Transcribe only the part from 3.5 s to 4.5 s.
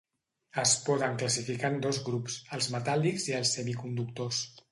semiconductors.